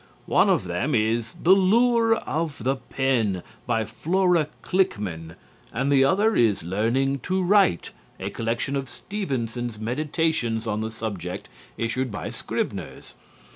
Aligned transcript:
One 0.25 0.49
of 0.49 0.63
them 0.63 0.95
is 0.95 1.35
"The 1.43 1.53
Lure 1.53 2.15
of 2.15 2.63
the 2.63 2.75
Pen," 2.75 3.43
by 3.67 3.85
Flora 3.85 4.47
Klickmann, 4.63 5.35
and 5.71 5.91
the 5.91 6.03
other 6.03 6.35
is 6.35 6.63
"Learning 6.63 7.19
to 7.19 7.43
Write," 7.43 7.91
a 8.19 8.31
collection 8.31 8.75
of 8.75 8.89
Stevenson's 8.89 9.77
meditations 9.77 10.65
on 10.65 10.81
the 10.81 10.89
subject, 10.89 11.49
issued 11.77 12.11
by 12.11 12.31
Scribners. 12.31 13.13